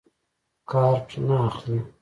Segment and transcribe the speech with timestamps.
[0.69, 1.79] کارټ نه اخلي.